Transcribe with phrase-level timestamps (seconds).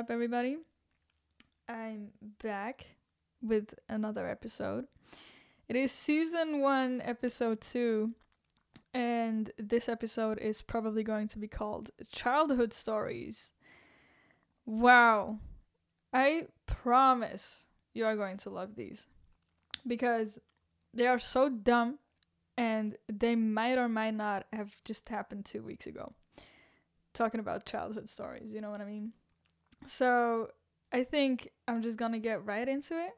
[0.00, 0.56] Up, everybody?
[1.68, 2.08] I'm
[2.42, 2.86] back
[3.42, 4.86] with another episode.
[5.68, 8.08] It is season one, episode two,
[8.94, 13.50] and this episode is probably going to be called Childhood Stories.
[14.64, 15.36] Wow.
[16.14, 19.06] I promise you are going to love these
[19.86, 20.38] because
[20.94, 21.98] they are so dumb
[22.56, 26.14] and they might or might not have just happened two weeks ago
[27.12, 29.12] talking about childhood stories, you know what I mean?
[29.86, 30.50] So
[30.92, 33.14] I think I'm just gonna get right into it.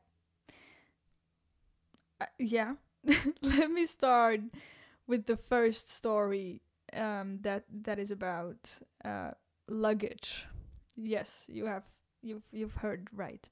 [2.20, 2.72] Uh, yeah,
[3.42, 4.40] let me start
[5.06, 6.62] with the first story
[6.94, 9.32] um, that that is about uh,
[9.68, 10.46] luggage.
[10.96, 11.84] Yes, you have
[12.22, 13.48] you've you've heard right.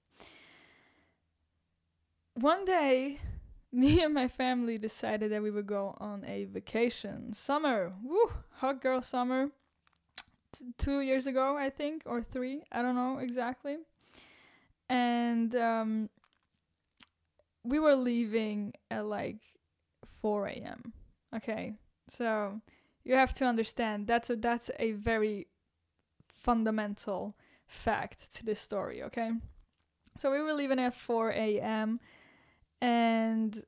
[2.34, 3.20] One day,
[3.72, 7.32] me and my family decided that we would go on a vacation.
[7.34, 9.50] Summer, woo, hot girl summer
[10.78, 12.62] two years ago, I think, or three.
[12.72, 13.78] I don't know exactly.
[14.88, 16.10] And um,
[17.64, 19.38] we were leaving at like
[20.20, 20.92] 4 a.m.
[21.34, 21.74] Okay,
[22.08, 22.60] so
[23.04, 25.46] you have to understand that's a that's a very
[26.26, 29.02] fundamental fact to this story.
[29.04, 29.30] Okay,
[30.18, 32.00] so we were leaving at 4 a.m.
[32.80, 33.62] and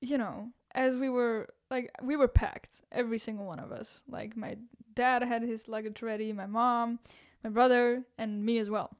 [0.00, 4.36] you know as we were like we were packed every single one of us like
[4.36, 4.56] my
[5.00, 6.98] dad had his luggage ready my mom
[7.42, 8.90] my brother and me as well.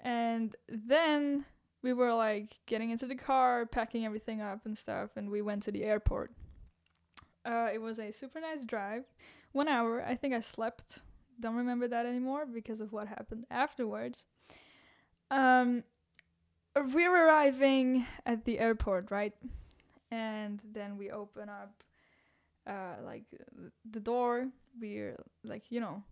[0.00, 1.44] And then
[1.82, 5.62] we were like getting into the car packing everything up and stuff and we went
[5.64, 6.32] to the airport.
[7.44, 9.04] Uh, it was a super nice drive.
[9.52, 10.04] One hour.
[10.04, 11.00] I think i slept.
[11.38, 14.24] Don't remember that anymore because of what happened afterwards.
[15.30, 15.84] Um
[16.92, 19.34] we're arriving at the airport right?
[20.10, 21.84] And then we open up
[22.66, 23.24] uh like
[23.90, 24.48] the door
[24.80, 26.02] we're like you know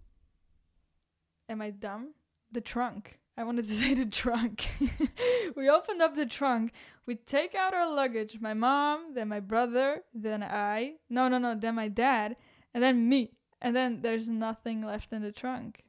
[1.49, 2.15] am i dumb?
[2.53, 3.19] The trunk.
[3.37, 4.67] I wanted to say the trunk.
[5.57, 6.73] We opened up the trunk.
[7.07, 11.55] We take out our luggage my mom then my brother then i no no no
[11.55, 12.37] then my dad
[12.75, 13.33] and then me.
[13.61, 15.83] And then there's nothing left in the trunk.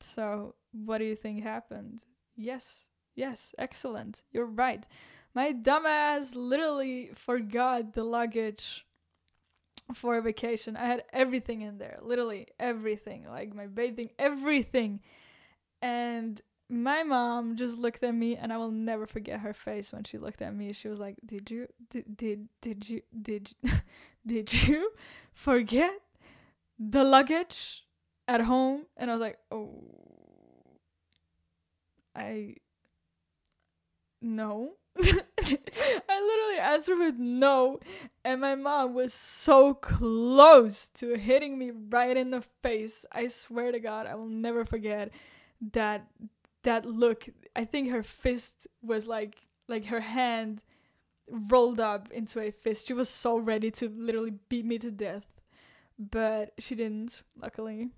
[0.00, 2.02] So what do you think happened?
[2.36, 4.22] Yes yes excellent.
[4.32, 4.86] You're right.
[5.34, 8.85] My dumbass literally forgot the luggage
[9.94, 10.76] for a vacation.
[10.76, 15.00] I had everything in there, literally everything, like my bathing, everything.
[15.82, 20.04] And my mom just looked at me and I will never forget her face when
[20.04, 20.72] she looked at me.
[20.72, 23.54] She was like, "Did you did did, did you did
[24.26, 24.92] did you
[25.32, 25.92] forget
[26.78, 27.84] the luggage
[28.26, 29.84] at home?" And I was like, "Oh,
[32.14, 32.56] I
[34.20, 37.80] no." I literally answered with no,
[38.24, 43.04] and my mom was so close to hitting me right in the face.
[43.12, 45.10] I swear to God, I will never forget
[45.72, 46.06] that
[46.62, 47.28] that look.
[47.54, 49.36] I think her fist was like
[49.68, 50.62] like her hand
[51.28, 52.86] rolled up into a fist.
[52.86, 55.40] She was so ready to literally beat me to death,
[55.98, 57.22] but she didn't.
[57.40, 57.90] Luckily,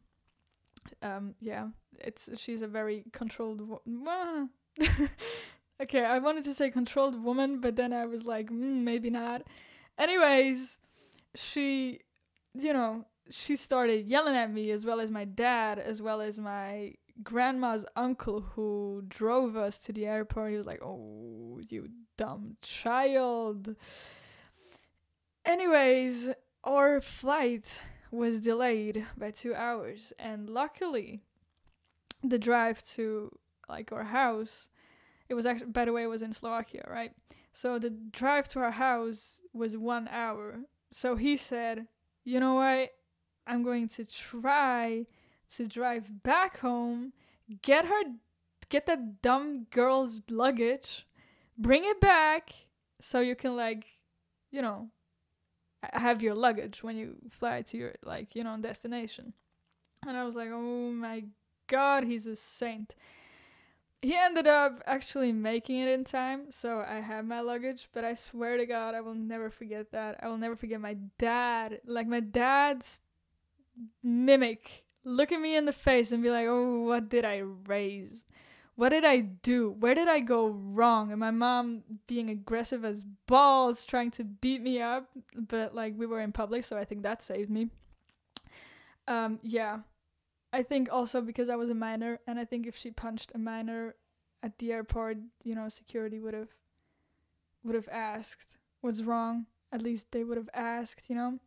[1.02, 3.60] um, yeah, it's she's a very controlled.
[3.60, 3.82] Wo-
[5.80, 9.42] Okay, I wanted to say controlled woman, but then I was like, mm, maybe not.
[9.96, 10.78] Anyways,
[11.36, 12.00] she,
[12.54, 16.38] you know, she started yelling at me as well as my dad, as well as
[16.38, 20.50] my grandma's uncle who drove us to the airport.
[20.50, 23.76] He was like, oh, you dumb child.
[25.44, 26.30] Anyways,
[26.64, 31.20] our flight was delayed by two hours, and luckily,
[32.24, 33.30] the drive to
[33.68, 34.70] like our house
[35.28, 37.12] it was actually, by the way, it was in Slovakia, right?
[37.52, 40.60] So the drive to our house was one hour.
[40.90, 41.86] So he said,
[42.24, 42.90] you know what?
[43.46, 45.06] I'm going to try
[45.54, 47.12] to drive back home,
[47.62, 48.02] get her,
[48.68, 51.06] get that dumb girl's luggage,
[51.56, 52.52] bring it back
[53.00, 53.86] so you can, like,
[54.50, 54.88] you know,
[55.82, 59.32] have your luggage when you fly to your, like, you know, destination.
[60.06, 61.24] And I was like, oh my
[61.66, 62.94] god, he's a saint
[64.02, 68.14] he ended up actually making it in time, so I have my luggage, but I
[68.14, 70.20] swear to God, I will never forget that.
[70.22, 71.80] I will never forget my dad.
[71.84, 73.00] Like, my dad's
[74.02, 78.26] mimic look at me in the face and be like, oh, what did I raise?
[78.76, 79.70] What did I do?
[79.70, 81.10] Where did I go wrong?
[81.10, 86.06] And my mom being aggressive as balls, trying to beat me up, but like we
[86.06, 87.70] were in public, so I think that saved me.
[89.08, 89.78] Um, yeah,
[90.52, 93.38] I think also because I was a minor, and I think if she punched a
[93.38, 93.94] minor
[94.42, 96.48] at the airport, you know, security would have
[97.64, 99.46] would have asked what's wrong.
[99.72, 101.38] At least they would have asked, you know.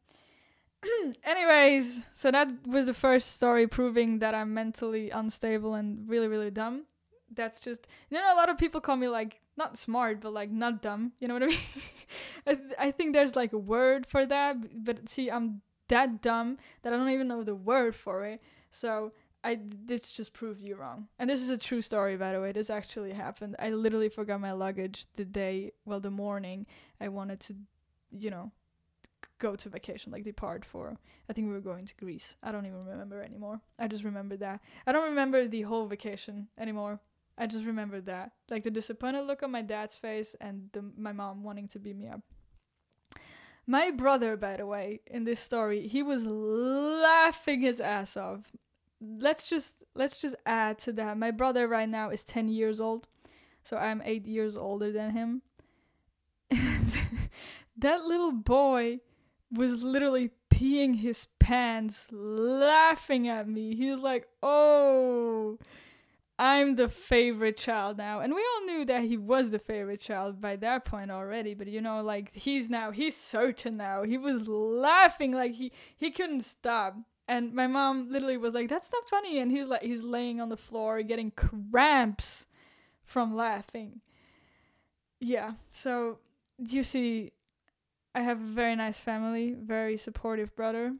[1.23, 6.51] Anyways, so that was the first story proving that I'm mentally unstable and really, really
[6.51, 6.85] dumb.
[7.33, 10.51] That's just, you know, a lot of people call me like not smart, but like
[10.51, 11.13] not dumb.
[11.19, 11.59] You know what I mean?
[12.47, 16.57] I, th- I think there's like a word for that, but see, I'm that dumb
[16.81, 18.41] that I don't even know the word for it.
[18.71, 19.11] So
[19.43, 21.07] I this just proved you wrong.
[21.19, 22.51] And this is a true story, by the way.
[22.51, 23.55] This actually happened.
[23.59, 26.65] I literally forgot my luggage the day, well, the morning
[26.99, 27.55] I wanted to,
[28.11, 28.51] you know,
[29.39, 30.97] go to vacation, like depart for.
[31.29, 32.35] I think we were going to Greece.
[32.43, 33.61] I don't even remember anymore.
[33.79, 34.61] I just remember that.
[34.85, 36.99] I don't remember the whole vacation anymore.
[37.37, 41.11] I just remember that, like the disappointed look on my dad's face and the, my
[41.11, 42.21] mom wanting to beat me up.
[43.71, 48.51] My brother, by the way, in this story, he was laughing his ass off.
[48.99, 51.17] Let's just let's just add to that.
[51.17, 53.07] My brother right now is 10 years old.
[53.63, 55.41] So I'm 8 years older than him.
[56.49, 56.91] And
[57.77, 58.99] that little boy
[59.49, 63.73] was literally peeing his pants laughing at me.
[63.77, 65.59] He was like, "Oh,
[66.41, 68.19] I'm the favorite child now.
[68.19, 71.67] And we all knew that he was the favorite child by that point already, but
[71.67, 74.01] you know, like he's now he's certain now.
[74.01, 76.95] He was laughing like he he couldn't stop.
[77.27, 80.49] And my mom literally was like, "That's not funny." And he's like he's laying on
[80.49, 82.47] the floor getting cramps
[83.05, 84.01] from laughing.
[85.19, 85.53] Yeah.
[85.69, 86.17] So,
[86.57, 87.33] you see
[88.15, 90.95] I have a very nice family, very supportive brother,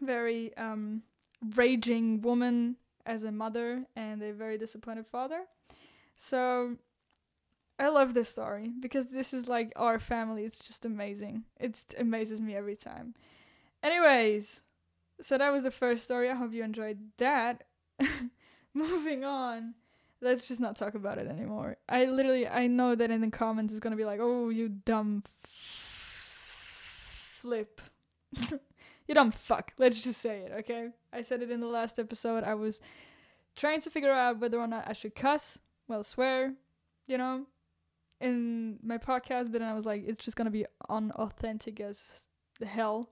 [0.00, 1.04] very um
[1.56, 2.76] raging woman
[3.06, 5.42] as a mother and a very disappointed father.
[6.16, 6.76] So
[7.78, 10.44] I love this story because this is like our family.
[10.44, 11.44] It's just amazing.
[11.58, 13.14] It amazes me every time.
[13.82, 14.62] Anyways,
[15.20, 16.30] so that was the first story.
[16.30, 17.64] I hope you enjoyed that.
[18.74, 19.74] Moving on.
[20.20, 21.78] Let's just not talk about it anymore.
[21.88, 24.68] I literally I know that in the comments it's going to be like, "Oh, you
[24.68, 25.24] dumb
[27.42, 27.80] flip."
[29.06, 29.72] you dumb fuck.
[29.78, 30.90] Let's just say it, okay?
[31.12, 32.44] I said it in the last episode.
[32.44, 32.80] I was
[33.56, 35.58] trying to figure out whether or not I should cuss,
[35.88, 36.54] well, swear,
[37.06, 37.46] you know,
[38.20, 42.02] in my podcast, but then I was like, it's just gonna be unauthentic as
[42.60, 43.10] the hell.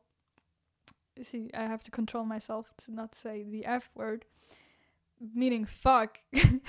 [1.16, 4.24] You see, I have to control myself to not say the F word,
[5.34, 6.20] meaning fuck.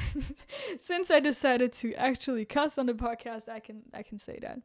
[0.80, 4.60] Since I decided to actually cuss on the podcast, I can I can say that.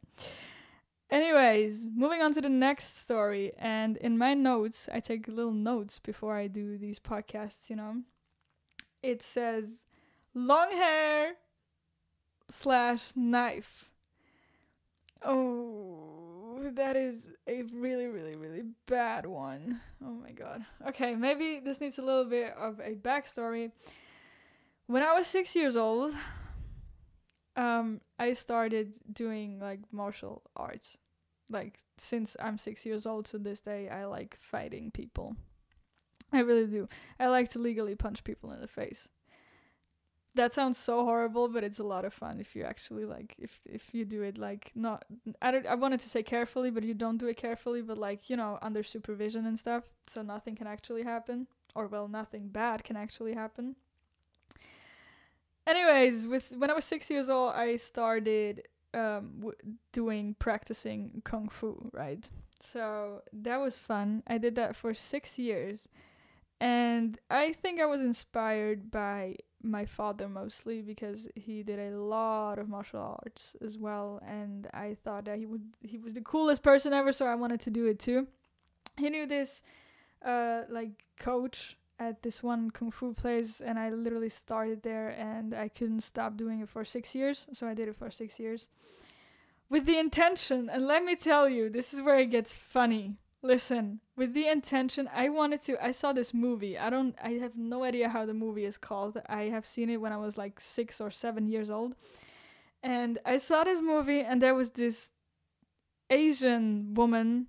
[1.09, 3.53] Anyways, moving on to the next story.
[3.57, 8.01] And in my notes, I take little notes before I do these podcasts, you know.
[9.01, 9.85] It says
[10.33, 11.35] long hair
[12.49, 13.89] slash knife.
[15.23, 19.81] Oh, that is a really, really, really bad one.
[20.03, 20.65] Oh my god.
[20.87, 23.71] Okay, maybe this needs a little bit of a backstory.
[24.87, 26.15] When I was six years old,
[27.57, 30.97] um, I started doing like martial arts.
[31.49, 35.35] Like since I'm six years old to this day, I like fighting people.
[36.31, 36.87] I really do.
[37.19, 39.09] I like to legally punch people in the face.
[40.35, 43.59] That sounds so horrible, but it's a lot of fun if you actually like if
[43.67, 45.03] if you do it like not
[45.41, 48.29] I don't I wanted to say carefully, but you don't do it carefully, but like,
[48.29, 52.83] you know, under supervision and stuff, so nothing can actually happen or well, nothing bad
[52.83, 53.77] can actually happen.
[55.67, 59.57] Anyways, with when I was 6 years old, I started um w-
[59.91, 62.27] doing practicing kung fu, right?
[62.61, 64.23] So that was fun.
[64.27, 65.89] I did that for 6 years.
[66.59, 72.57] And I think I was inspired by my father mostly because he did a lot
[72.59, 76.61] of martial arts as well and I thought that he would he was the coolest
[76.61, 78.27] person ever so I wanted to do it too.
[78.97, 79.61] He knew this
[80.25, 85.53] uh like coach at this one kung fu place and I literally started there and
[85.53, 88.67] I couldn't stop doing it for 6 years so I did it for 6 years.
[89.69, 93.17] With the intention and let me tell you this is where it gets funny.
[93.41, 96.77] Listen with the intention i wanted to i saw this movie.
[96.77, 99.21] I don't i have no idea how the movie is called.
[99.27, 101.95] I have seen it when i was like six or seven years old.
[102.83, 105.11] And i saw this movie and there was this
[106.09, 107.47] asian woman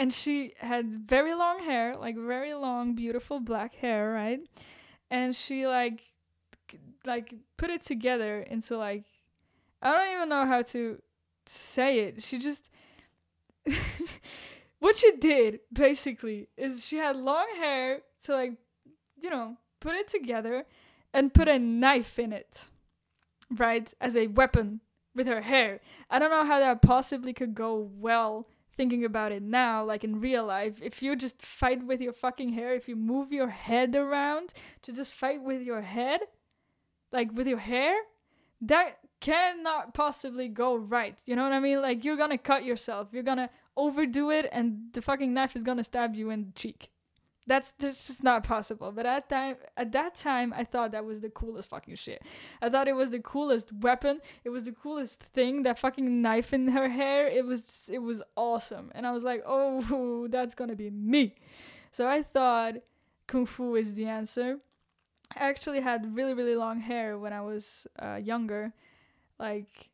[0.00, 4.40] and she had very long hair like very long beautiful black hair right?
[5.10, 6.00] And she like
[7.04, 9.04] like put it together into like
[9.82, 11.00] i don't even know how to
[11.46, 12.22] say it.
[12.22, 12.70] She just
[14.78, 18.52] what she did basically is she had long hair to like
[19.20, 20.64] you know put it together
[21.12, 22.70] and put a knife in it
[23.50, 24.80] right as a weapon
[25.14, 25.80] with her hair.
[26.08, 30.20] I don't know how that possibly could go well thinking about it now like in
[30.20, 33.94] real life if you just fight with your fucking hair if you move your head
[33.94, 36.20] around to just fight with your head
[37.12, 37.94] like with your hair
[38.60, 41.18] that cannot possibly go right.
[41.26, 41.80] You know what I mean?
[41.80, 43.08] Like you're gonna cut yourself.
[43.12, 46.90] You're gonna overdo it and the fucking knife is gonna stab you in the cheek.
[47.50, 48.92] That's that's just not possible.
[48.92, 52.22] But at time at that time I thought that was the coolest fucking shit.
[52.62, 54.20] I thought it was the coolest weapon.
[54.44, 55.64] It was the coolest thing.
[55.64, 57.26] That fucking knife in her hair.
[57.26, 58.92] It was just, it was awesome.
[58.94, 61.34] And I was like, "Oh, that's to be me."
[61.90, 62.74] So I thought
[63.26, 64.58] kung fu is the answer.
[65.36, 68.72] I actually had really really long hair when I was uh, younger.
[69.40, 69.90] Like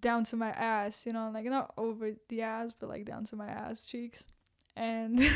[0.00, 3.34] down to my ass, you know, like not over the ass, but like down to
[3.34, 4.22] my ass cheeks.
[4.76, 5.18] And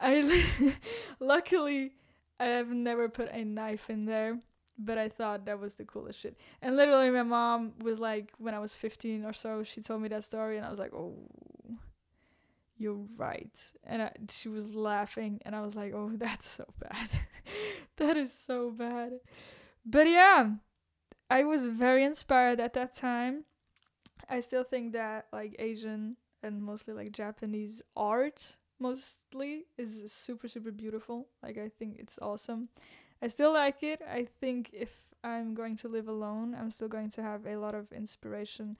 [0.00, 0.74] I
[1.20, 1.92] luckily
[2.38, 4.38] I have never put a knife in there,
[4.78, 6.38] but I thought that was the coolest shit.
[6.60, 10.08] And literally, my mom was like, when I was 15 or so, she told me
[10.08, 11.14] that story, and I was like, oh,
[12.76, 13.58] you're right.
[13.84, 17.08] And I, she was laughing, and I was like, oh, that's so bad.
[17.96, 19.12] that is so bad.
[19.84, 20.50] But yeah,
[21.30, 23.44] I was very inspired at that time.
[24.28, 30.70] I still think that like Asian and mostly like Japanese art mostly is super super
[30.70, 31.28] beautiful.
[31.42, 32.68] Like I think it's awesome.
[33.22, 34.02] I still like it.
[34.08, 34.90] I think if
[35.24, 38.76] I'm going to live alone, I'm still going to have a lot of inspiration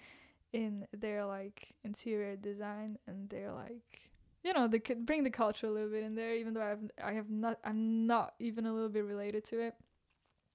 [0.52, 4.10] in their like interior design and their like
[4.44, 6.68] you know they could bring the culture a little bit in there even though I
[6.68, 9.74] have I have not I'm not even a little bit related to it.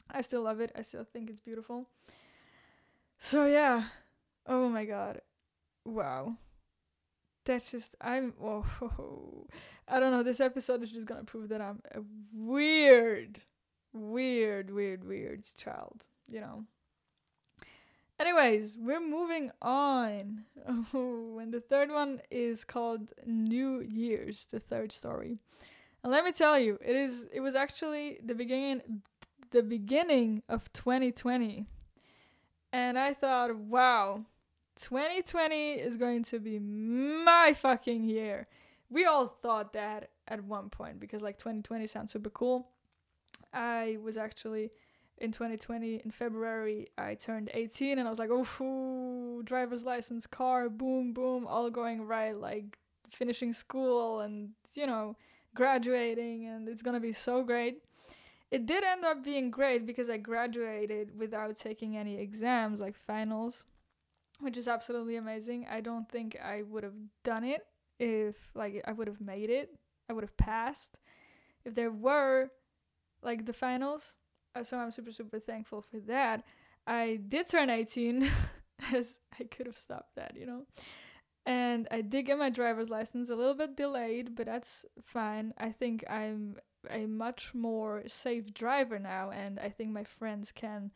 [0.10, 0.72] I still love it.
[0.76, 1.88] I still think it's beautiful.
[3.20, 3.86] So yeah.
[4.48, 5.22] Oh my god.
[5.86, 6.38] Wow
[7.52, 8.66] that's just I'm oh
[9.88, 10.24] I don't know.
[10.24, 12.00] This episode is just gonna prove that I'm a
[12.34, 13.40] weird,
[13.94, 16.04] weird, weird, weird child.
[16.28, 16.64] You know.
[18.20, 20.44] Anyways, we're moving on.
[21.42, 25.40] And the third one is called New Year's, the third story.
[26.04, 29.02] And let me tell you, it is it was actually the beginning
[29.50, 31.66] the beginning of 2020.
[32.72, 34.24] And I thought, wow,
[34.80, 38.48] 2020 is going to be my fucking year.
[38.90, 42.68] We all thought that at one point because like 2020 sounds super cool.
[43.54, 44.72] I was actually
[45.18, 50.70] in 2020 in February I turned 18 and I was like, "Oh, driver's license, car,
[50.70, 52.78] boom boom, all going right like
[53.10, 55.16] finishing school and you know,
[55.54, 57.84] graduating and it's going to be so great."
[58.52, 63.64] It did end up being great because I graduated without taking any exams like finals
[64.42, 65.68] which is absolutely amazing.
[65.70, 67.66] I don't think I would have done it
[68.00, 69.70] if like I would have made it.
[70.10, 70.98] I would have passed
[71.64, 72.50] if there were
[73.22, 74.16] like the finals.
[74.56, 76.44] Uh, so I'm super super thankful for that.
[76.88, 78.28] I did turn 18
[78.94, 80.66] as I could have stopped that, you know.
[81.46, 85.54] And I did get my driver's license a little bit delayed, but that's fine.
[85.58, 86.58] I think I'm
[86.90, 90.92] a much more safe driver now and I think my friends can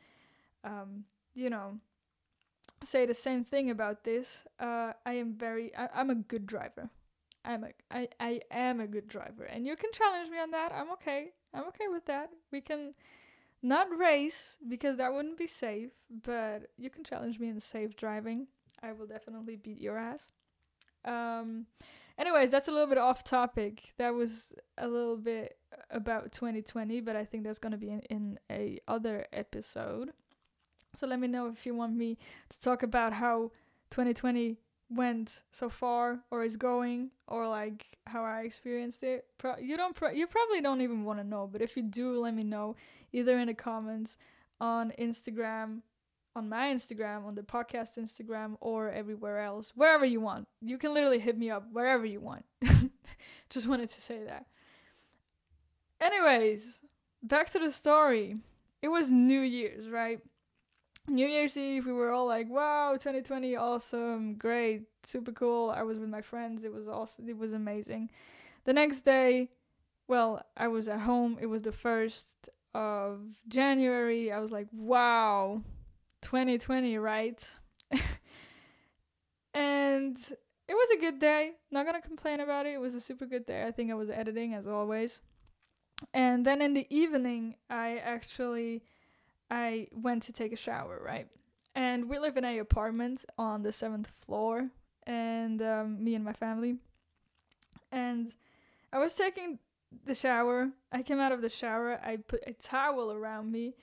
[0.64, 1.80] um you know
[2.86, 4.44] say the same thing about this.
[4.60, 6.90] Uh, I am very, I, I'm a good driver.
[7.44, 10.72] I'm a, I, I am a good driver, and you can challenge me on that.
[10.74, 11.32] I'm okay.
[11.54, 12.32] I'm okay with that.
[12.52, 12.96] We can
[13.62, 15.92] not race because that wouldn't be safe,
[16.24, 18.48] but you can challenge me in safe driving.
[18.82, 20.30] I will definitely beat your ass.
[21.04, 21.66] Um,
[22.18, 23.94] anyways, that's a little bit off topic.
[23.98, 25.58] That was a little bit
[25.90, 30.14] about 2020, but I think that's gonna be in, in a other episode.
[30.96, 32.18] So let me know if you want me
[32.50, 33.52] to talk about how
[33.92, 34.58] 2020
[34.90, 39.26] went so far or is going or like how I experienced it.
[39.38, 42.20] Pro- you don't pro- you probably don't even want to know, but if you do,
[42.20, 42.76] let me know
[43.12, 44.18] either in the comments
[44.62, 45.82] on Instagram,
[46.36, 50.48] on my Instagram, on the podcast Instagram or everywhere else, wherever you want.
[50.62, 52.46] You can literally hit me up wherever you want.
[53.50, 54.46] Just wanted to say that.
[56.00, 56.80] Anyways,
[57.24, 58.38] back to the story.
[58.82, 60.20] It was New Year's, right?
[61.08, 66.00] New Year's Eve, we were all like, "Wow, 2020, awesome, great, super cool." I was
[66.00, 66.64] with my friends.
[66.64, 67.30] It was awesome.
[67.30, 68.10] It was amazing.
[68.64, 69.52] The next day,
[70.08, 71.38] well, I was at home.
[71.40, 74.32] It was the first of January.
[74.32, 75.62] I was like, "Wow,
[76.22, 77.48] 2020, right?"
[79.54, 80.18] and
[80.68, 81.52] it was a good day.
[81.72, 82.74] Not gonna complain about it.
[82.74, 83.64] It was a super good day.
[83.64, 85.22] I think I was editing as always.
[86.14, 88.84] And then in the evening, I actually
[89.50, 91.28] I went to take a shower, right?
[91.76, 94.70] And we live in a apartment on the seventh floor,
[95.06, 96.78] and um, me and my family.
[97.92, 98.34] And
[98.92, 99.60] I was taking
[100.06, 100.70] the shower.
[100.92, 102.00] I came out of the shower.
[102.04, 103.76] I put a towel around me.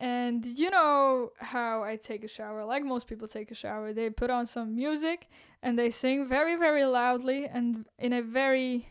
[0.00, 3.92] And you know how I take a shower, like most people take a shower.
[3.92, 5.28] They put on some music
[5.62, 8.88] and they sing very, very loudly and in a very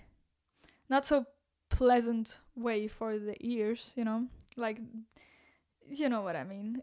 [0.90, 1.26] not so
[1.70, 4.28] pleasant way for the ears, you know?
[4.56, 4.78] Like
[5.88, 6.82] you know what I mean.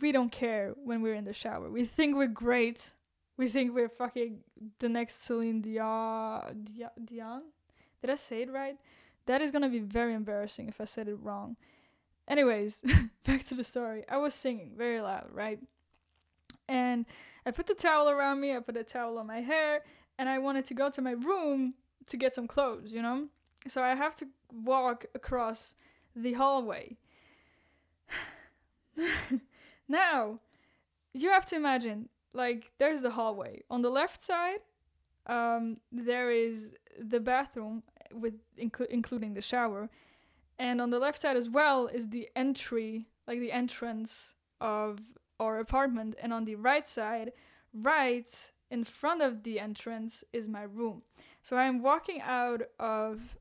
[0.00, 1.70] We don't care when we're in the shower.
[1.70, 2.92] We think we're great
[3.38, 4.40] we think we're fucking
[4.80, 6.68] the next Celine Dion.
[7.04, 7.42] Dion?
[8.00, 8.76] Did I say it right?
[9.26, 11.56] That is gonna be very embarrassing if I said it wrong.
[12.26, 12.82] Anyways,
[13.24, 14.04] back to the story.
[14.08, 15.60] I was singing very loud, right?
[16.68, 17.06] And
[17.46, 19.82] I put the towel around me, I put a towel on my hair,
[20.18, 21.74] and I wanted to go to my room
[22.06, 23.28] to get some clothes, you know?
[23.68, 25.76] So I have to walk across
[26.16, 26.96] the hallway.
[29.88, 30.40] now,
[31.12, 33.62] you have to imagine like there's the hallway.
[33.70, 34.60] On the left side,
[35.26, 39.90] um, there is the bathroom with inclu- including the shower,
[40.58, 44.98] and on the left side as well is the entry, like the entrance of
[45.38, 47.32] our apartment, and on the right side,
[47.72, 51.02] right in front of the entrance is my room.
[51.42, 53.36] So I'm walking out of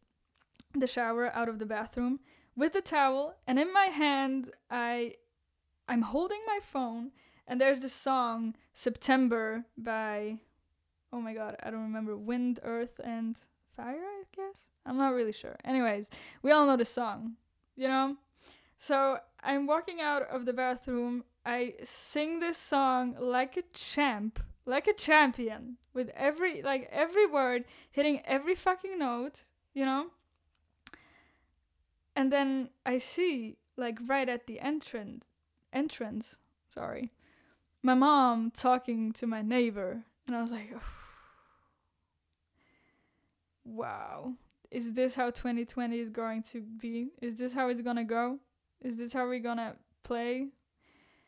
[0.73, 2.19] the shower, out of the bathroom
[2.57, 5.13] with the towel, and in my hand I
[5.87, 7.11] I'm holding my phone
[7.47, 10.39] and there's the song September by
[11.13, 13.39] oh my god, I don't remember Wind, Earth and
[13.75, 14.69] Fire, I guess.
[14.85, 15.55] I'm not really sure.
[15.63, 16.09] Anyways,
[16.41, 17.33] we all know the song,
[17.75, 18.17] you know?
[18.77, 21.23] So I'm walking out of the bathroom.
[21.45, 27.63] I sing this song like a champ like a champion with every like every word
[27.89, 30.07] hitting every fucking note, you know?
[32.17, 35.23] And then I see like right at the entrance
[35.71, 37.11] entrance, sorry.
[37.83, 40.81] My mom talking to my neighbor and I was like, oh.
[43.63, 44.33] "Wow.
[44.71, 47.09] Is this how 2020 is going to be?
[47.21, 48.39] Is this how it's to go?
[48.81, 50.47] Is this how we're to play?"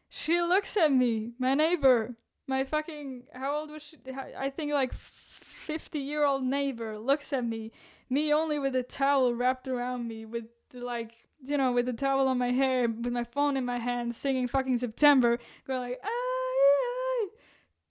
[0.10, 2.16] She looks at me, my neighbor,
[2.48, 3.98] my fucking how old was she?
[4.36, 7.72] I think like 50 year old neighbor looks at me,
[8.10, 11.12] me only with a towel wrapped around me, with like
[11.44, 14.48] you know with the towel on my hair, with my phone in my hand, singing
[14.48, 17.28] fucking September, going like ah,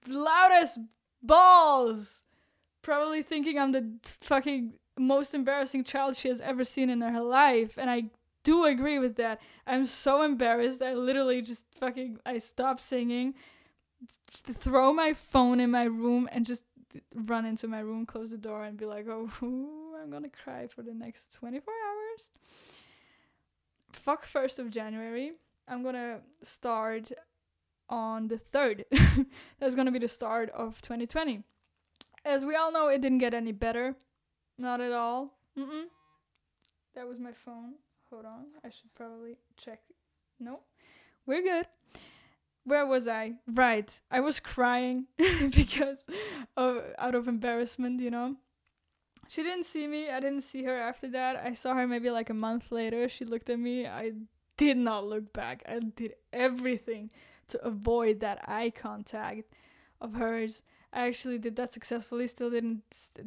[0.07, 0.79] loudest
[1.23, 2.23] balls,
[2.83, 7.79] probably thinking I'm the fucking most embarrassing child she has ever seen in her life,
[7.79, 8.05] and I
[8.45, 9.41] do agree with that.
[9.67, 10.83] I'm so embarrassed.
[10.83, 13.35] I literally just fucking I stopped singing
[14.35, 16.63] throw my phone in my room and just
[17.15, 19.29] run into my room, close the door, and be like, oh,
[20.03, 21.98] I'm gonna cry for the next 24 hours.
[23.93, 25.33] Fuck 1st of January.
[25.67, 27.13] I'm gonna start
[27.89, 28.85] on the 3rd.
[29.59, 31.43] That's gonna be the start of 2020.
[32.25, 33.97] As we all know, it didn't get any better.
[34.59, 35.39] Not at all.
[35.59, 35.85] Mm-mm.
[36.95, 37.75] That was my phone.
[38.11, 38.47] Hold on.
[38.65, 39.81] I should probably check.
[40.41, 40.61] No,
[41.27, 41.67] we're good
[42.69, 43.35] where was I?
[43.47, 43.99] Right.
[44.11, 46.05] I was crying because
[46.57, 48.37] of out of embarrassment, you know.
[49.29, 50.11] She didn't see me.
[50.11, 51.37] I didn't see her after that.
[51.37, 53.09] I saw her maybe like a month later.
[53.09, 53.87] She looked at me.
[53.87, 54.13] I
[54.57, 55.63] did not look back.
[55.69, 57.11] I did everything
[57.49, 59.53] to avoid that eye contact
[60.01, 60.63] of hers.
[60.93, 62.27] I actually did that successfully.
[62.27, 62.83] Still didn't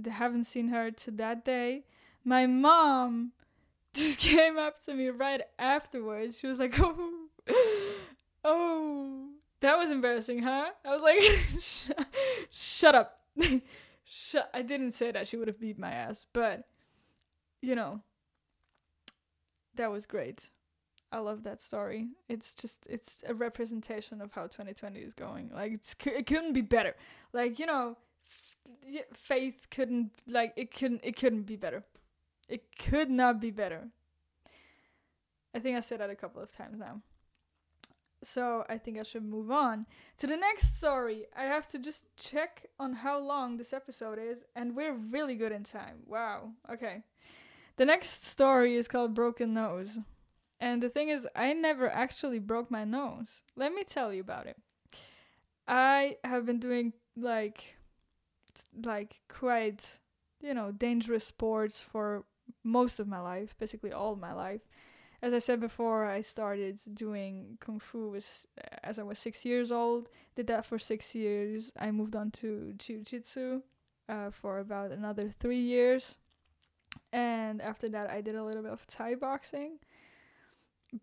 [0.09, 1.85] haven't seen her to that day.
[2.25, 3.31] My mom
[3.93, 6.39] just came up to me right afterwards.
[6.39, 7.27] She was like, "Oh,
[8.43, 9.27] oh,
[9.59, 10.71] that was embarrassing, huh?
[10.83, 12.05] I was like,
[12.49, 13.19] shut up.
[14.11, 14.49] Shut.
[14.53, 16.65] I didn't say that she would have beat my ass, but
[17.61, 18.01] you know,
[19.75, 20.49] that was great.
[21.11, 22.09] I love that story.
[22.27, 25.51] It's just it's a representation of how 2020 is going.
[25.53, 26.95] Like it's it couldn't be better.
[27.33, 27.97] Like you know,
[28.85, 31.83] f- faith couldn't like it couldn't it couldn't be better.
[32.49, 33.87] It could not be better.
[35.53, 37.01] I think I said that a couple of times now.
[38.23, 41.25] So I think I should move on to the next story.
[41.35, 45.51] I have to just check on how long this episode is, and we're really good
[45.51, 46.03] in time.
[46.05, 46.51] Wow.
[46.71, 47.03] Okay.
[47.77, 49.97] The next story is called Broken Nose.
[50.59, 53.41] And the thing is, I never actually broke my nose.
[53.55, 54.57] Let me tell you about it.
[55.67, 57.77] I have been doing like
[58.85, 59.99] like quite,
[60.41, 62.25] you know, dangerous sports for
[62.63, 64.61] most of my life, basically all my life
[65.21, 68.47] as I said before, I started doing kung fu was
[68.83, 70.09] as I was six years old.
[70.35, 71.71] Did that for six years.
[71.79, 73.61] I moved on to jiu-jitsu
[74.09, 76.15] uh, for about another three years,
[77.13, 79.77] and after that, I did a little bit of Thai boxing,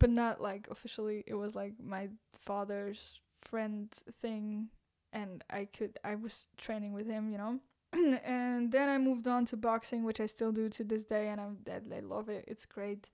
[0.00, 1.22] but not like officially.
[1.26, 3.88] It was like my father's friend
[4.20, 4.68] thing,
[5.12, 7.60] and I could I was training with him, you know.
[8.24, 11.40] and then I moved on to boxing, which I still do to this day, and
[11.40, 12.44] I'm I love it.
[12.48, 13.10] It's great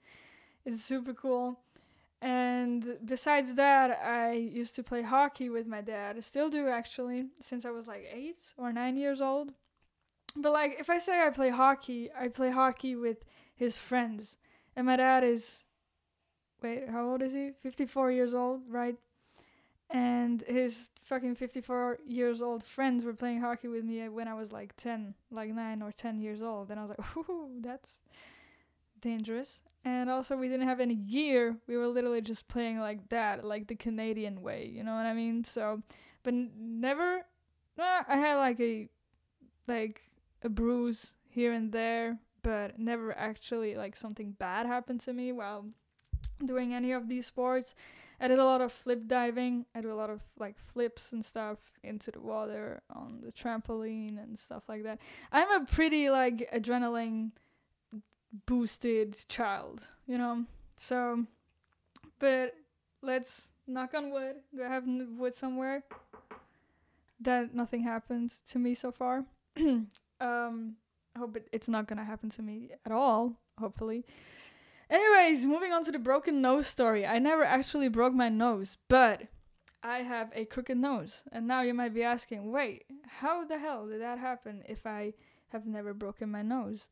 [0.64, 1.60] it's super cool.
[2.20, 6.16] And besides that, I used to play hockey with my dad.
[6.16, 9.52] I still do actually, since I was like eight or nine years old.
[10.34, 13.24] But like, if I say I play hockey, I play hockey with
[13.54, 14.38] his friends.
[14.74, 15.64] And my dad is,
[16.62, 17.50] wait, how old is he?
[17.62, 18.96] 54 years old, right?
[19.90, 24.50] and his fucking 54 years old friends were playing hockey with me when I was
[24.50, 26.70] like 10, like 9 or 10 years old.
[26.70, 28.00] And I was like, ooh, that's
[29.04, 29.60] dangerous.
[29.84, 31.56] And also, we didn't have any gear.
[31.68, 35.12] We were literally just playing like that, like the Canadian way, you know what I
[35.12, 35.44] mean?
[35.44, 35.82] So,
[36.22, 37.20] but never,
[37.78, 38.88] I had like a,
[39.68, 40.00] like
[40.42, 45.66] a bruise here and there, but never actually like something bad happened to me while
[46.44, 47.74] doing any of these sports.
[48.20, 49.66] I did a lot of flip diving.
[49.74, 54.22] I do a lot of like flips and stuff into the water on the trampoline
[54.22, 54.98] and stuff like that.
[55.30, 57.32] I'm a pretty like adrenaline
[58.46, 60.44] boosted child, you know?
[60.76, 61.26] So,
[62.18, 62.54] but
[63.02, 64.36] let's knock on wood.
[64.54, 65.84] Do I have wood somewhere?
[67.20, 69.24] That nothing happened to me so far.
[69.56, 70.76] um,
[71.14, 74.04] I hope it, it's not gonna happen to me at all, hopefully.
[74.90, 77.06] Anyways, moving on to the broken nose story.
[77.06, 79.22] I never actually broke my nose, but
[79.82, 81.22] I have a crooked nose.
[81.32, 85.14] And now you might be asking, wait, how the hell did that happen if I
[85.48, 86.88] have never broken my nose?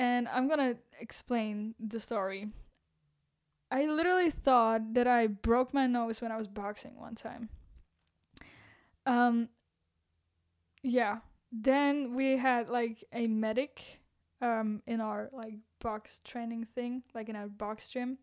[0.00, 2.48] And I'm gonna explain the story.
[3.70, 7.50] I literally thought that I broke my nose when I was boxing one time.
[9.04, 9.50] Um,
[10.82, 11.18] yeah.
[11.52, 14.00] Then we had like a medic
[14.40, 18.16] um in our like box training thing, like in our box gym.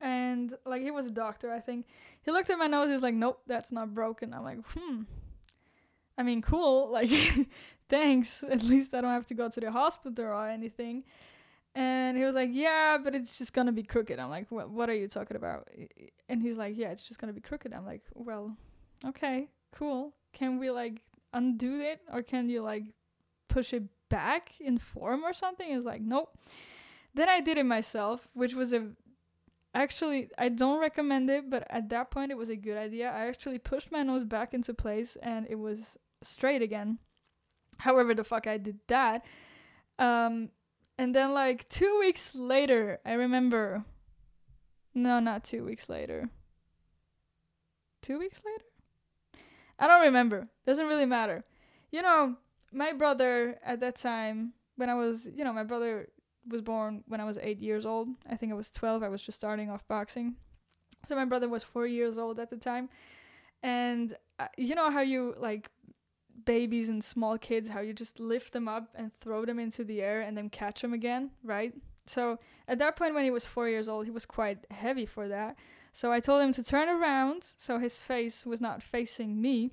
[0.00, 1.86] And like he was a doctor, I think.
[2.22, 4.32] He looked at my nose, he was like, Nope, that's not broken.
[4.32, 5.02] I'm like, hmm.
[6.16, 7.10] I mean, cool, like
[7.88, 8.42] thanks.
[8.50, 11.04] At least I don't have to go to the hospital or anything.
[11.74, 14.18] And he was like, Yeah, but it's just gonna be crooked.
[14.18, 15.68] I'm like, What what are you talking about?
[16.28, 17.72] And he's like, Yeah, it's just gonna be crooked.
[17.72, 18.56] I'm like, Well,
[19.04, 20.12] okay, cool.
[20.32, 21.00] Can we like
[21.32, 22.84] undo it or can you like
[23.48, 25.68] push it back in form or something?
[25.74, 26.36] He's like, nope.
[27.14, 28.88] Then I did it myself, which was a
[29.74, 33.10] actually I don't recommend it, but at that point it was a good idea.
[33.10, 36.98] I actually pushed my nose back into place and it was straight again.
[37.78, 39.24] However, the fuck I did that.
[39.98, 40.50] Um
[40.98, 43.84] and then like 2 weeks later, I remember
[44.94, 46.28] no, not 2 weeks later.
[48.02, 48.64] 2 weeks later?
[49.78, 50.48] I don't remember.
[50.66, 51.44] Doesn't really matter.
[51.92, 52.36] You know,
[52.72, 56.08] my brother at that time, when I was, you know, my brother
[56.48, 58.08] was born when I was eight years old.
[58.28, 59.02] I think I was 12.
[59.02, 60.36] I was just starting off boxing.
[61.06, 62.88] So my brother was four years old at the time.
[63.62, 65.70] And uh, you know how you, like,
[66.48, 70.00] babies and small kids, how you just lift them up and throw them into the
[70.00, 71.74] air and then catch them again, right?
[72.06, 75.28] So at that point, when he was four years old, he was quite heavy for
[75.28, 75.56] that.
[75.92, 79.72] So I told him to turn around so his face was not facing me.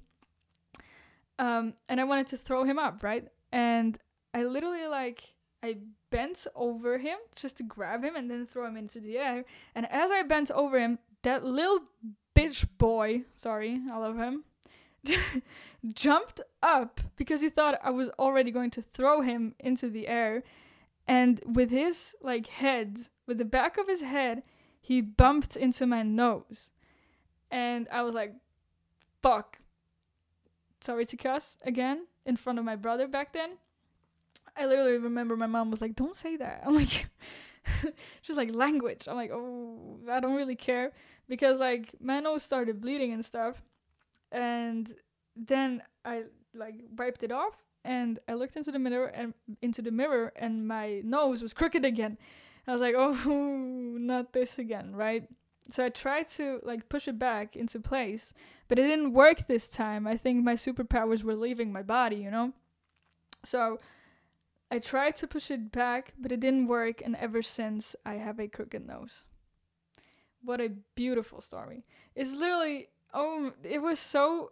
[1.39, 3.25] Um, and I wanted to throw him up, right?
[3.53, 3.97] And
[4.33, 5.23] I literally like
[5.63, 5.77] I
[6.09, 9.45] bent over him just to grab him and then throw him into the air.
[9.75, 11.79] And as I bent over him, that little
[12.35, 14.43] bitch boy, sorry, I love him,
[15.93, 20.43] jumped up because he thought I was already going to throw him into the air.
[21.07, 24.43] And with his like head, with the back of his head,
[24.81, 26.71] he bumped into my nose.
[27.51, 28.33] And I was like,
[29.21, 29.59] fuck.
[30.81, 33.57] Sorry to cuss again in front of my brother back then.
[34.57, 36.63] I literally remember my mom was like, don't say that.
[36.65, 37.07] I'm like,
[38.21, 39.07] she's like language.
[39.07, 40.91] I'm like, oh, I don't really care.
[41.27, 43.61] Because like my nose started bleeding and stuff.
[44.35, 44.93] And
[45.35, 49.91] then I like wiped it off and I looked into the mirror and into the
[49.91, 52.17] mirror and my nose was crooked again.
[52.67, 53.13] I was like, oh,
[53.97, 55.29] not this again, right?
[55.71, 58.33] So I tried to like push it back into place,
[58.67, 60.05] but it didn't work this time.
[60.05, 62.51] I think my superpowers were leaving my body, you know?
[63.45, 63.79] So
[64.69, 68.39] I tried to push it back, but it didn't work, and ever since I have
[68.39, 69.23] a crooked nose.
[70.43, 71.85] What a beautiful story.
[72.15, 74.51] It's literally oh it was so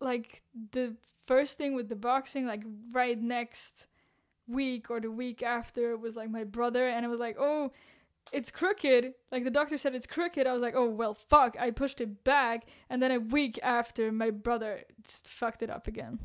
[0.00, 3.86] like the first thing with the boxing, like right next
[4.48, 7.70] week or the week after it was like my brother and I was like, "Oh,
[8.32, 10.46] it's crooked." Like the doctor said it's crooked.
[10.46, 14.10] I was like, "Oh, well, fuck." I pushed it back and then a week after
[14.10, 16.18] my brother just fucked it up again.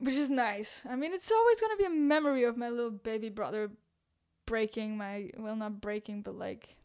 [0.00, 0.82] Which is nice.
[0.88, 3.70] I mean, it's always going to be a memory of my little baby brother
[4.46, 6.76] breaking my well, not breaking, but like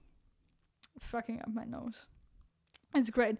[1.00, 2.08] fucking up my nose.
[2.96, 3.38] It's great.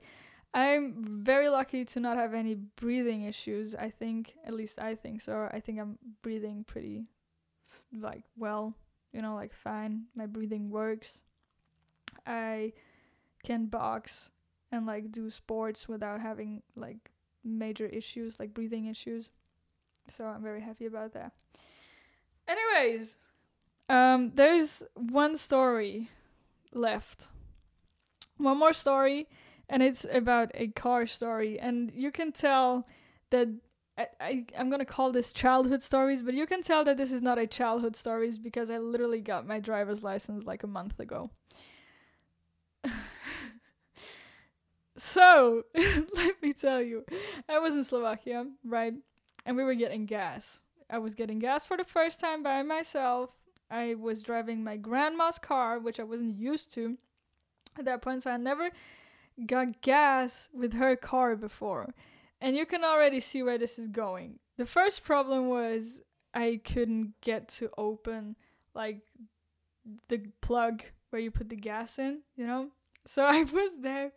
[0.54, 3.74] I'm very lucky to not have any breathing issues.
[3.76, 5.50] I think, at least I think so.
[5.52, 7.06] I think I'm breathing pretty,
[7.98, 8.74] like, well,
[9.12, 10.06] you know, like, fine.
[10.16, 11.22] My breathing works.
[12.28, 12.74] I
[13.44, 14.32] can box
[14.72, 17.12] and, like, do sports without having, like,
[17.46, 19.30] major issues, like breathing issues.
[20.08, 21.32] So I'm very happy about that.
[22.48, 23.18] Anyways,
[23.88, 26.10] um, there's one story
[26.74, 27.28] left.
[28.38, 29.28] One more story
[29.70, 31.60] and it's about a car story.
[31.60, 32.88] And you can tell
[33.32, 33.48] that
[33.98, 37.22] I, I I'm gonna call this childhood stories, but you can tell that this is
[37.22, 41.30] not a childhood stories because I literally got my driver's license like a month ago.
[44.98, 45.64] so
[46.14, 47.06] let me tell you,
[47.48, 48.94] I was in Slovakia, right?
[49.46, 50.62] And we were getting gas.
[50.90, 53.32] I was getting gas for the first time by myself.
[53.70, 56.98] I was driving my grandma's car, which I wasn't used to
[57.78, 58.70] at that point, so I never
[59.46, 61.94] got gas with her car before.
[62.42, 64.40] And you can already see where this is going.
[64.58, 66.02] The first problem was
[66.34, 68.36] I couldn't get to open
[68.74, 69.02] like
[70.10, 72.70] the plug where you put the gas in, you know?
[73.06, 74.12] So I was there.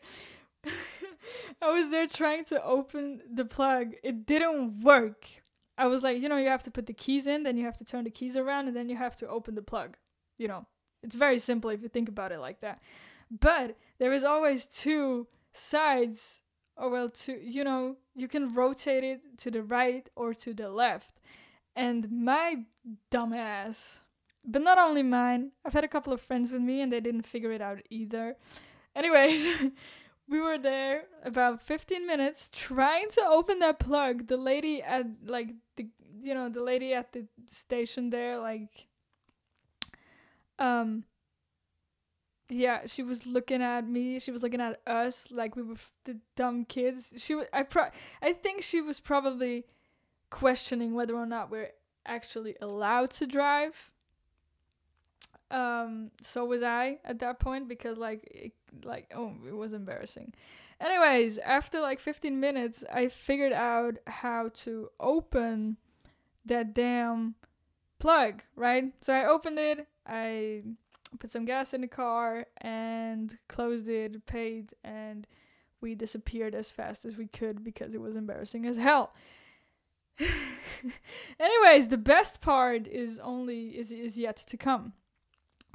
[1.62, 3.94] I was there trying to open the plug.
[4.02, 5.28] It didn't work.
[5.76, 7.78] I was like, you know, you have to put the keys in, then you have
[7.78, 9.96] to turn the keys around, and then you have to open the plug.
[10.37, 10.66] You know,
[11.04, 12.81] it's very simple if you think about it like that.
[13.30, 16.40] But there is always two sides,
[16.76, 20.70] or well, two, you know, you can rotate it to the right or to the
[20.70, 21.20] left.
[21.76, 22.64] And my
[23.10, 24.00] dumbass,
[24.44, 27.26] but not only mine, I've had a couple of friends with me and they didn't
[27.26, 28.36] figure it out either.
[28.96, 29.46] Anyways,
[30.28, 34.26] we were there about 15 minutes trying to open that plug.
[34.26, 35.88] The lady at like the
[36.20, 38.88] you know, the lady at the station there like
[40.58, 41.04] um
[42.48, 44.18] yeah, she was looking at me.
[44.18, 47.14] She was looking at us like we were f- the dumb kids.
[47.18, 47.90] She was I pro-
[48.22, 49.64] I think she was probably
[50.30, 51.70] questioning whether or not we're
[52.06, 53.90] actually allowed to drive
[55.50, 58.52] um so was i at that point because like it,
[58.84, 60.32] like oh it was embarrassing
[60.80, 65.76] anyways after like 15 minutes i figured out how to open
[66.44, 67.34] that damn
[67.98, 70.62] plug right so i opened it i
[71.18, 75.27] put some gas in the car and closed it paid and
[75.81, 79.14] we disappeared as fast as we could because it was embarrassing as hell
[81.40, 84.92] anyways the best part is only is is yet to come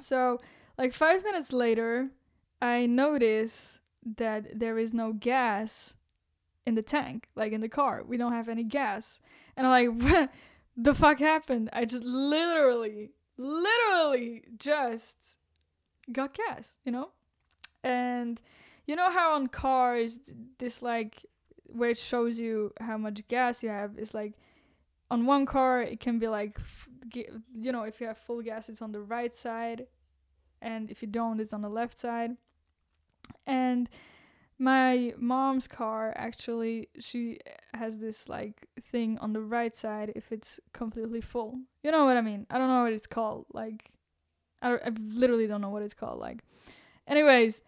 [0.03, 0.39] so,
[0.77, 2.09] like five minutes later,
[2.61, 3.79] I notice
[4.17, 5.95] that there is no gas
[6.65, 8.03] in the tank, like in the car.
[8.05, 9.21] We don't have any gas.
[9.55, 10.29] And I'm like, what
[10.75, 11.69] the fuck happened?
[11.73, 15.17] I just literally, literally just
[16.11, 17.09] got gas, you know?
[17.83, 18.41] And
[18.85, 20.19] you know how on cars,
[20.59, 21.25] this like,
[21.65, 24.33] where it shows you how much gas you have is like,
[25.13, 26.57] on one car it can be like
[27.13, 29.85] you know if you have full gas it's on the right side
[30.59, 32.31] and if you don't it's on the left side
[33.45, 33.89] and
[34.59, 37.39] my mom's car actually she
[37.73, 42.17] has this like thing on the right side if it's completely full you know what
[42.17, 43.91] i mean i don't know what it's called like
[44.61, 46.43] i, I literally don't know what it's called like
[47.07, 47.61] anyways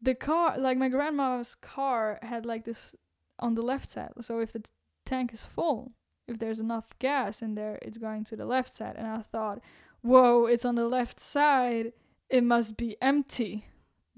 [0.00, 2.94] the car like my grandma's car had like this
[3.38, 4.70] on the left side so if the t-
[5.04, 5.92] tank is full
[6.28, 8.94] if there's enough gas in there, it's going to the left side.
[8.96, 9.60] And I thought,
[10.00, 11.92] whoa, it's on the left side.
[12.28, 13.66] It must be empty.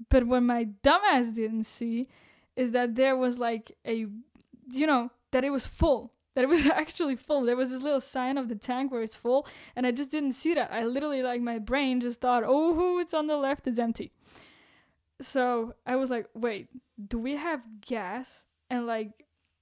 [0.09, 2.05] But what my dumbass didn't see
[2.55, 4.07] is that there was like a,
[4.71, 6.11] you know, that it was full.
[6.35, 7.43] That it was actually full.
[7.43, 9.47] There was this little sign of the tank where it's full.
[9.75, 10.71] And I just didn't see that.
[10.71, 14.11] I literally, like, my brain just thought, oh, it's on the left, it's empty.
[15.21, 16.67] So I was like, wait,
[17.07, 18.45] do we have gas?
[18.69, 19.11] And like,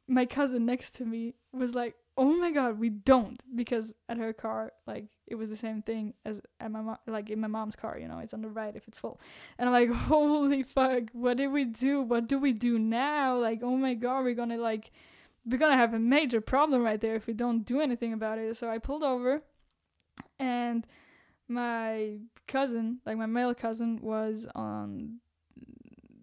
[0.08, 4.34] my cousin next to me was like, oh my god we don't because at her
[4.34, 7.76] car like it was the same thing as at my mom like in my mom's
[7.76, 9.20] car you know it's on the right if it's full.
[9.58, 12.02] And i'm like holy fuck what did we do?
[12.02, 13.38] What do we do now?
[13.38, 14.92] Like oh my god we're gonna like
[15.46, 18.56] we're gonna have a major problem right there if we don't do anything about it.
[18.56, 19.42] So i pulled over
[20.40, 20.86] and
[21.48, 25.18] my cousin like my male cousin was on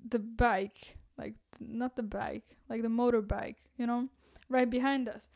[0.09, 4.09] the bike like not the bike like the motorbike you know
[4.49, 5.29] right behind us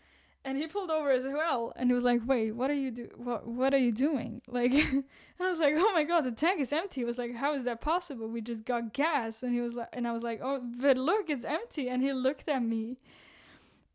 [0.45, 3.09] and he pulled over as well and he was like wait what are you do
[3.17, 4.43] what what are you doing?
[4.49, 4.73] Like
[5.41, 7.01] i was like oh my god the tank is empty.
[7.01, 8.29] He was like how is that possible?
[8.29, 9.43] We just got gas.
[9.43, 11.89] And he was like and i was like oh but look it's empty.
[11.89, 12.99] And he looked at me.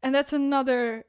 [0.01, 1.05] And that's another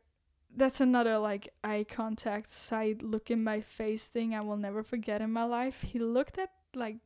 [0.55, 5.23] that's another like eye contact side look in my face thing i will never forget
[5.23, 5.81] in my life.
[5.81, 6.97] He looked at like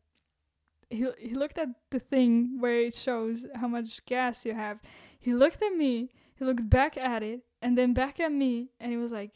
[0.90, 4.80] he, he looked at the thing where it shows how much gas you have.
[5.18, 6.10] He looked at me.
[6.34, 9.32] He looked back at it and then back at me and he was like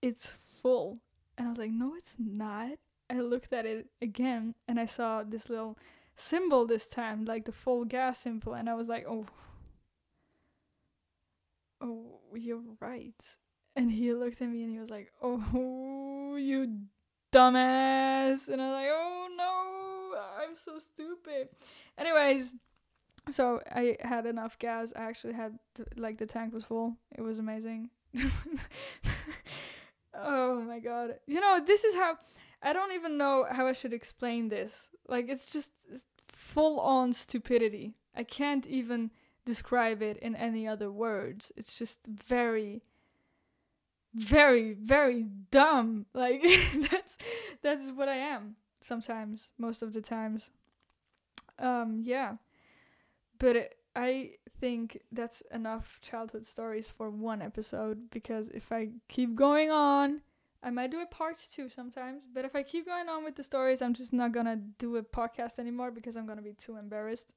[0.00, 0.98] it's full.
[1.36, 2.78] And i was like no it's not.
[3.10, 5.78] I looked at it again and i saw this little
[6.16, 9.26] symbol this time like the full gas symbol and i was like oh
[11.82, 13.22] oh you're right.
[13.76, 16.80] And he looked at me and he was like oh you
[17.32, 18.48] dumbass.
[18.48, 21.50] And i was like oh no i'm so stupid.
[21.98, 22.54] Anyways
[23.30, 24.92] so I had enough gas.
[24.94, 26.96] I actually had to, like the tank was full.
[27.16, 27.90] It was amazing.
[30.14, 31.16] oh my god.
[31.26, 32.18] You know, this is how
[32.62, 34.90] I don't even know how I should explain this.
[35.08, 35.70] Like it's just
[36.28, 37.94] full on stupidity.
[38.14, 39.10] I can't even
[39.44, 41.52] describe it in any other words.
[41.56, 42.82] It's just very
[44.14, 46.06] very very dumb.
[46.14, 46.42] Like
[46.90, 47.18] that's
[47.62, 50.50] that's what I am sometimes, most of the times.
[51.58, 52.36] Um yeah.
[53.38, 59.70] But I think that's enough childhood stories for one episode because if I keep going
[59.70, 60.22] on,
[60.62, 62.26] I might do a part two sometimes.
[62.32, 65.02] But if I keep going on with the stories, I'm just not gonna do a
[65.02, 67.34] podcast anymore because I'm gonna be too embarrassed.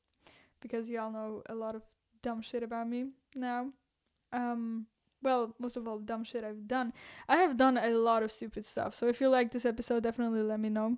[0.61, 1.83] Because y'all know a lot of
[2.21, 3.69] dumb shit about me now.
[4.33, 4.87] Um,
[5.21, 6.93] well, most of all, dumb shit I've done.
[7.27, 8.95] I have done a lot of stupid stuff.
[8.95, 10.97] So if you like this episode, definitely let me know.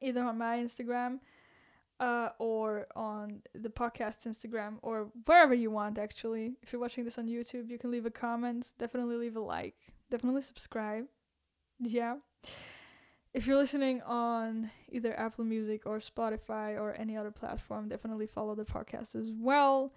[0.00, 1.20] Either on my Instagram
[2.00, 6.54] uh, or on the podcast Instagram or wherever you want, actually.
[6.62, 8.72] If you're watching this on YouTube, you can leave a comment.
[8.78, 9.74] Definitely leave a like.
[10.10, 11.06] Definitely subscribe.
[11.80, 12.16] Yeah.
[13.34, 18.54] If you're listening on either Apple Music or Spotify or any other platform, definitely follow
[18.54, 19.92] the podcast as well.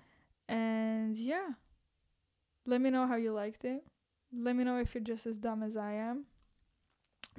[0.50, 1.52] And yeah,
[2.66, 3.84] let me know how you liked it.
[4.34, 6.26] Let me know if you're just as dumb as I am.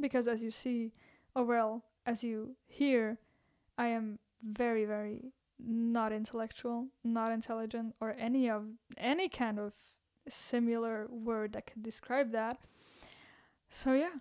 [0.00, 0.92] Because as you see,
[1.34, 3.18] or well, as you hear,
[3.76, 5.32] I am very very
[5.64, 8.64] not intellectual, not intelligent, or any of
[8.96, 9.72] any kind of
[10.28, 12.58] similar word that could describe that.
[13.70, 14.12] So yeah,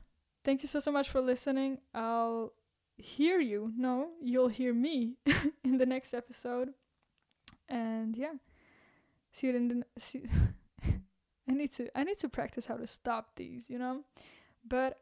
[0.43, 1.79] thank you so so much for listening.
[1.93, 2.53] I'll
[2.97, 3.71] hear you.
[3.75, 5.15] No, you'll hear me
[5.63, 6.73] in the next episode.
[7.67, 8.33] And yeah,
[9.31, 10.23] see you in the see.
[11.49, 14.01] I need to I need to practice how to stop these, you know.
[14.67, 14.99] But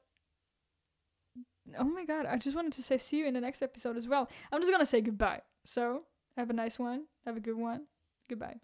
[1.78, 4.08] oh my god, I just wanted to say see you in the next episode as
[4.08, 4.30] well.
[4.52, 5.42] I'm just gonna say goodbye.
[5.64, 6.04] So
[6.38, 7.86] have a nice one, have a good one.
[8.28, 8.58] Goodbye.